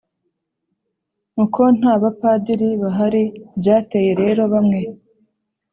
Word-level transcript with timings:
uko 1.43 1.61
nta 1.77 1.93
bapadiri 2.01 2.69
bahari.byateye 2.83 4.11
rero 4.21 4.41
bamwe 4.53 4.79